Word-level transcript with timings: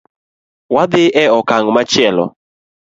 Wadhi 0.75 1.05
e 1.23 1.25
okang’ 1.37 1.65
machielo 1.75 2.25